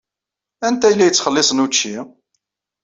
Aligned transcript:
Anta 0.67 0.85
ay 0.87 0.95
la 0.95 1.05
yettxelliṣen 1.07 1.63
učči? 1.65 1.95